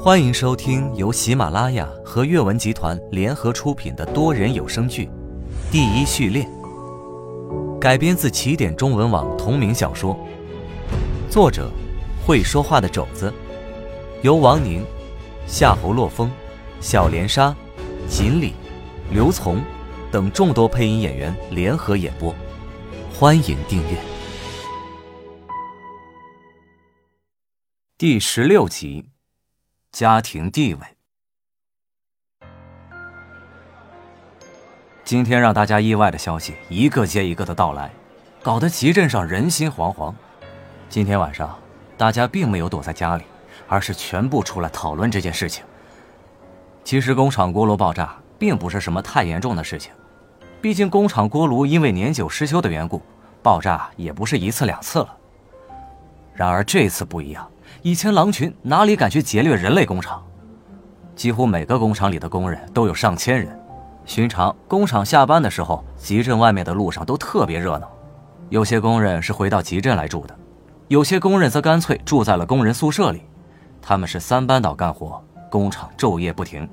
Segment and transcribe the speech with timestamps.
[0.00, 5.06] 欢迎收听由喜马拉雅和阅文集团联合出品的多人有声剧
[5.72, 6.44] 《第一序列》，
[7.80, 10.16] 改编自起点中文网同名小说，
[11.28, 11.68] 作者
[12.24, 13.34] 会说话的肘子，
[14.22, 14.84] 由王宁、
[15.48, 16.30] 夏侯洛风、
[16.80, 17.52] 小莲莎、
[18.08, 18.52] 锦鲤、
[19.10, 19.60] 刘从
[20.12, 22.32] 等众多配音演员联合演播。
[23.12, 23.98] 欢迎订阅。
[27.98, 29.17] 第十六集。
[29.90, 30.80] 家庭地位。
[35.02, 37.90] 今天让大家意外的消息一个接一个的到来，
[38.42, 40.14] 搞得集镇上人心惶惶。
[40.90, 41.58] 今天晚上，
[41.96, 43.24] 大家并没有躲在家里，
[43.66, 45.64] 而是全部出来讨论这件事情。
[46.84, 49.90] 其实，工厂锅炉爆炸并不是什么太严重的事情，
[50.60, 53.00] 毕竟工厂锅炉因为年久失修的缘故，
[53.42, 55.16] 爆炸也不是一次两次了。
[56.34, 57.50] 然而这次不一样。
[57.82, 60.22] 以前狼群哪里敢去劫掠人类工厂？
[61.14, 63.48] 几乎每个工厂里的工人都有上千人。
[64.04, 67.90] 寻常工厂下班的时候，集镇外面的路上都特别热闹。
[68.48, 70.34] 有些工人是回到集镇来住的，
[70.88, 73.22] 有些工人则干脆住在了工人宿舍里。
[73.82, 76.68] 他们是三班倒干活，工厂昼夜不停。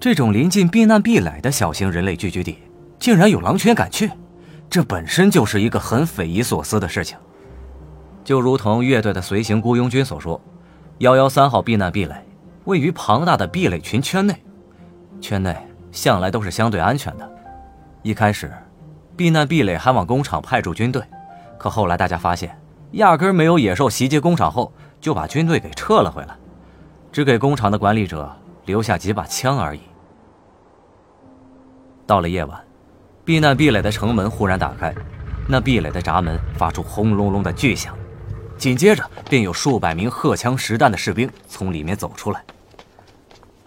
[0.00, 2.58] 这种临近避难避垒的小型人类聚居地，
[2.98, 4.10] 竟然有狼群敢去，
[4.70, 7.16] 这本身就是一个很匪夷所思的事情。
[8.24, 10.40] 就如同乐队的随行雇佣军所说，
[10.98, 12.14] 幺幺三号避难壁垒
[12.64, 14.42] 位于庞大的壁垒群圈内，
[15.20, 15.54] 圈内
[15.92, 17.30] 向来都是相对安全的。
[18.02, 18.50] 一开始，
[19.14, 21.02] 避难壁垒还往工厂派驻军队，
[21.58, 22.58] 可后来大家发现，
[22.92, 26.34] 压根没有野兽袭击工厂后，就把军队给撤了回来，
[27.12, 29.80] 只给工厂的管理者留下几把枪而已。
[32.06, 32.58] 到了夜晚，
[33.22, 34.94] 避难壁垒的城门忽然打开，
[35.46, 37.94] 那壁垒的闸门发出轰隆隆的巨响。
[38.56, 42.42] 紧接着，便有数百名荷枪实弹的士兵从里面走出来。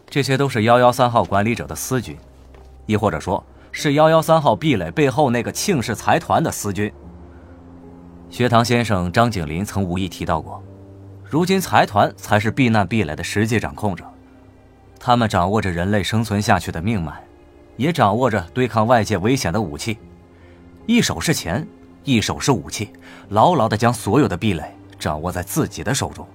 [0.10, 2.18] 这些都是幺幺三号管理者的私军，
[2.86, 6.92] 亦或者说是幺幺三号壁垒背后那个庆氏财团的私军。
[8.30, 10.64] 学堂先生张景林曾无意提到过，
[11.24, 14.04] 如今财团才是避难壁垒的实际掌控者，
[15.00, 17.14] 他们掌握着人类生存下去的命脉，
[17.76, 19.98] 也掌握着对抗外界危险的武器，
[20.86, 21.68] 一手是钱，
[22.04, 22.90] 一手是武器，
[23.30, 24.74] 牢牢地将所有的壁垒。
[25.08, 26.28] 掌握在自己的手中。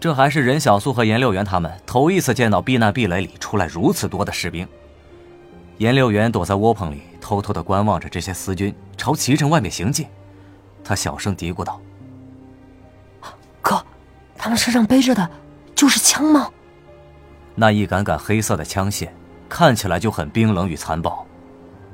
[0.00, 4.66] 这还是任小素和颜六元他们头一次见到避难壁垒里出来如此多的士兵。
[5.78, 10.08] 颜六元躲在窝棚里，偷偷的观望着这些私军朝齐城外面行进。
[10.82, 11.80] 他小声嘀咕道
[13.62, 13.80] ：“哥，
[14.36, 15.30] 他们身上背着的，
[15.72, 16.50] 就是枪吗？”
[17.54, 19.08] 那一杆杆黑色的枪械，
[19.48, 21.24] 看起来就很冰冷与残暴。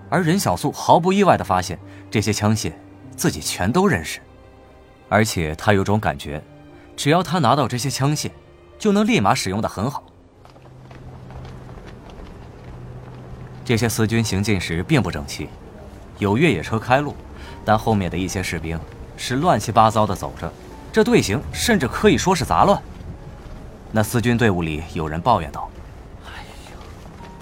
[0.09, 1.79] 而任小素毫不意外的发现，
[2.11, 2.73] 这些枪械
[3.15, 4.21] 自己全都认识。
[5.09, 6.43] 而且他有种感觉，
[6.97, 8.31] 只要他拿到这些枪械，
[8.79, 10.03] 就能立马使用的很好。
[13.65, 15.49] 这些私军行进时并不整齐，
[16.19, 17.15] 有越野车开路，
[17.65, 18.79] 但后面的一些士兵
[19.17, 20.51] 是乱七八糟的走着，
[20.93, 22.81] 这队形甚至可以说是杂乱。
[23.93, 25.71] 那私军队伍里有人抱怨道
[26.27, 26.41] ：“哎
[26.71, 26.79] 呀，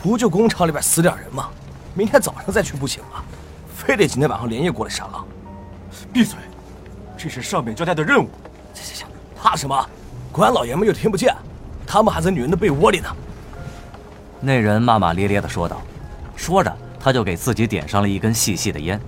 [0.03, 1.49] 不就工厂里边死点人吗？
[1.95, 3.25] 明天早上再去不行吗？
[3.75, 5.27] 非得今天晚上连夜过来杀狼？
[6.13, 6.37] 闭嘴！”
[7.17, 8.29] 这是上面交代的任务。
[8.75, 9.07] 行行行，
[9.37, 9.89] 怕什么？
[10.33, 11.35] 官老爷们又听不见，
[11.87, 13.09] 他们还在女人的被窝里呢。
[14.39, 15.81] 那人骂骂咧咧的说道，
[16.37, 19.01] 说着他就给自己点上了一根细细的烟。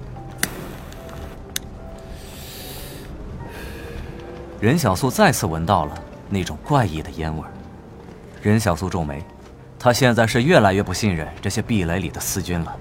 [4.59, 7.45] 任小素再次闻到了那种怪异的烟味
[8.41, 9.23] 任小素皱眉，
[9.79, 12.75] 他现在是越来越不信任这些壁垒里的私军了。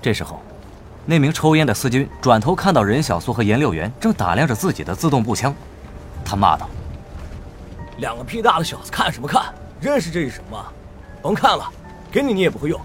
[0.00, 0.40] 这时候。
[1.04, 5.52] 那名抽烟的司机转头看到任小素和颜六元正打量着自己的自动步枪，
[6.24, 6.68] 他骂道
[7.98, 9.52] ：“两个屁大的小子，看什么看？
[9.80, 10.64] 认识这是什么？
[11.20, 11.68] 甭看了，
[12.10, 12.80] 给你你也不会用。”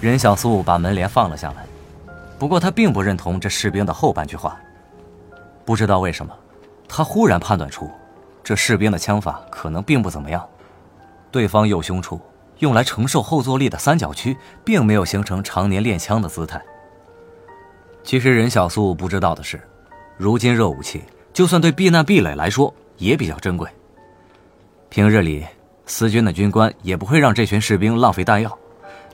[0.00, 1.66] 任小素把门帘放了下来，
[2.38, 4.58] 不过他并不认同这士兵的后半句话。
[5.66, 6.34] 不知道为什么，
[6.88, 7.90] 他忽然判断出，
[8.42, 10.42] 这士兵的枪法可能并不怎么样。
[11.30, 12.18] 对方右胸处
[12.60, 16.60] 用来承受后坐力的三角区，并没有形成常年练枪的姿态。
[18.10, 19.62] 其实任小素不知道的是，
[20.16, 21.00] 如今热武器
[21.32, 23.70] 就算对避难壁垒来说也比较珍贵。
[24.88, 25.46] 平日里，
[25.86, 28.58] 司军的军官也不会让这群士兵浪费弹药，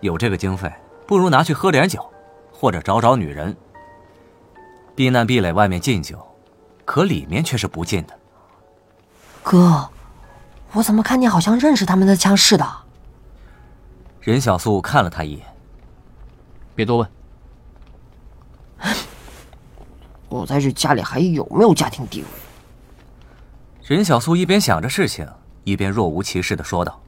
[0.00, 0.72] 有这个经费，
[1.06, 2.02] 不如拿去喝点酒，
[2.50, 3.54] 或者找找女人。
[4.94, 6.18] 避难壁垒外面禁酒，
[6.86, 8.18] 可里面却是不禁的。
[9.42, 9.86] 哥，
[10.72, 12.66] 我怎么看你好像认识他们的枪似的？
[14.22, 15.44] 任小素看了他一眼，
[16.74, 17.15] 别多问。
[20.28, 22.28] 我在这家里还有没有家庭地位？
[23.82, 25.28] 任小素一边想着事情，
[25.64, 27.00] 一边若无其事的说道：“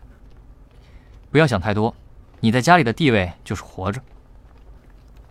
[1.32, 1.94] 不要想太多，
[2.40, 4.00] 你在家里的地位就是活着。”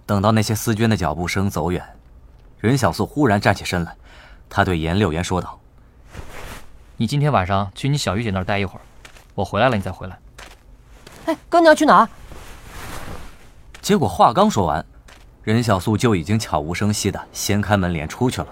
[0.06, 1.84] 等到那些思娟的脚步声走远，
[2.60, 3.96] 任小素忽然站起身来，
[4.50, 5.60] 他对严六言说道
[6.98, 8.82] ：“你今天晚上去你小玉姐那儿待一会儿，
[9.36, 10.20] 我回来了你再回来。”
[11.28, 12.08] 哎，哥，你要去哪？
[13.82, 14.86] 结果话刚说完，
[15.48, 18.48] 任小素就已经悄无声息的掀开门帘出去了。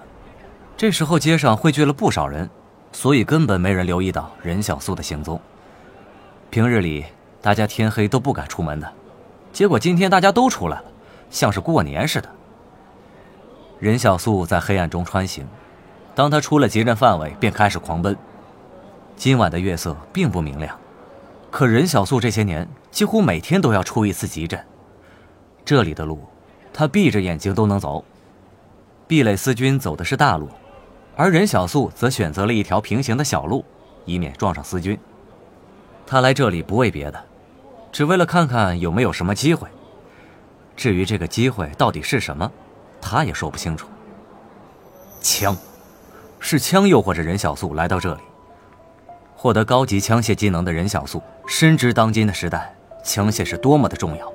[0.77, 2.49] 这时候街上汇聚了不少人。
[2.93, 5.37] 所以根本没人留意到任小素的行踪。
[6.49, 7.03] 平日里
[7.41, 8.89] 大家天黑都不敢出门的，
[9.51, 10.85] 结果今天大家都出来了，
[11.29, 12.29] 像是过年似的。
[13.81, 15.45] 任小素在黑暗中穿行，
[16.15, 18.15] 当他出了集镇范围，便开始狂奔。
[19.17, 20.79] 今晚的月色并不明亮，
[21.51, 24.57] 可任小素这些年几乎每天都要出一次急诊。
[25.65, 26.23] 这里的路，
[26.77, 28.03] 他闭着眼睛都能走。
[29.07, 30.49] 壁垒司军走的是大路。
[31.15, 33.63] 而任小素则选择了一条平行的小路，
[34.03, 34.99] 以免撞上司军。
[36.05, 37.23] 他来这里不为别的，
[37.89, 39.69] 只为了看看有没有什么机会。
[40.75, 42.51] 至于这个机会到底是什么，
[42.99, 43.87] 他也说不清楚。
[45.21, 45.55] 枪，
[46.41, 48.21] 是枪诱惑着任小素来到这里。
[49.37, 52.75] 获得高级枪械技能的任小素深知当今的时代
[53.05, 54.34] 枪械是多么的重要。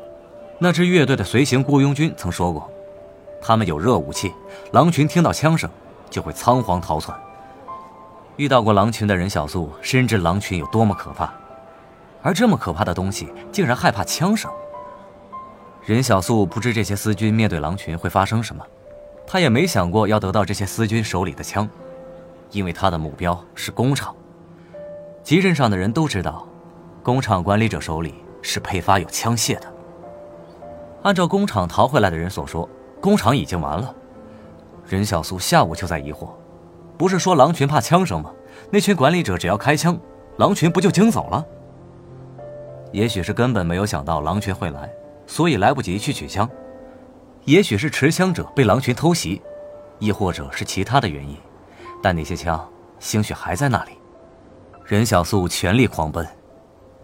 [0.62, 2.70] 那支乐队的随行雇佣军曾说过，
[3.40, 4.32] 他们有热武器，
[4.72, 5.68] 狼群听到枪声。
[6.10, 7.16] 就会仓皇逃窜。
[8.34, 11.32] 遇到过狼群的任小素深知狼群有多么可怕，
[12.20, 14.50] 而这么可怕的东西竟然害怕枪声。
[15.86, 18.66] 任小素不知这些司军面对狼群会发生什么，
[19.24, 21.68] 他也没想过要得到这些司军手里的枪，
[22.50, 24.12] 因为他的目标是工厂。
[25.22, 26.44] 集镇上的人都知道，
[27.04, 29.72] 工厂管理者手里是配发有枪械的。
[31.02, 32.68] 按照工厂逃回来的人所说，
[33.00, 33.94] 工厂已经完了。
[34.86, 36.30] 任小素下午就在疑惑，
[36.98, 38.30] 不是说狼群怕枪声吗？
[38.70, 39.98] 那群管理者只要开枪，
[40.36, 41.44] 狼群不就惊走了？
[42.92, 44.90] 也许是根本没有想到狼群会来，
[45.26, 46.46] 所以来不及去取枪；
[47.44, 49.40] 也许是持枪者被狼群偷袭，
[49.98, 51.36] 亦或者是其他的原因。
[52.02, 52.68] 但那些枪
[52.98, 53.92] 兴许还在那里。
[54.84, 56.26] 任小素全力狂奔，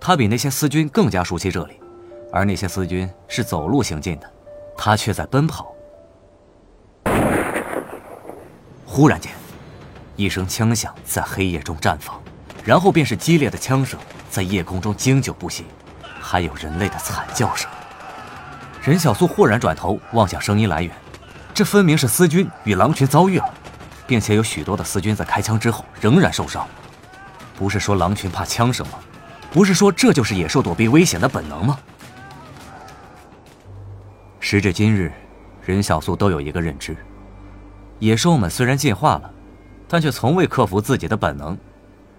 [0.00, 1.80] 他比那些司军更加熟悉这里，
[2.32, 4.30] 而那些司军是走路行进的，
[4.76, 5.72] 他却在奔跑。
[8.84, 9.32] 忽然间，
[10.16, 12.20] 一声枪响在黑夜中绽放，
[12.64, 13.98] 然后便是激烈的枪声
[14.30, 15.64] 在夜空中经久不息，
[16.20, 17.70] 还有人类的惨叫声。
[18.82, 20.94] 任小素忽然转头望向声音来源，
[21.52, 23.54] 这分明是司军与狼群遭遇了，
[24.06, 26.66] 并且有许多的司军在开枪之后仍然受伤。
[27.56, 28.98] 不是说狼群怕枪声吗？
[29.50, 31.78] 不是说这就是野兽躲避危险的本能吗？
[34.48, 35.10] 时至今日，
[35.60, 36.96] 任小素都有一个认知。
[37.98, 39.28] 野兽们虽然进化了，
[39.88, 41.58] 但却从未克服自己的本能。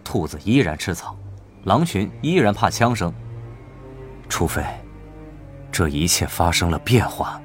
[0.04, 1.18] 兔子依然吃草，
[1.64, 3.14] 狼群依然怕枪声。
[4.28, 4.62] 除非，
[5.72, 7.42] 这一切发生了变化。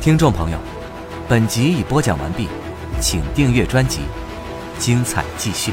[0.00, 0.58] 听众朋友，
[1.28, 2.46] 本集已播讲完毕，
[3.00, 4.02] 请订阅专辑，
[4.78, 5.72] 精彩继续。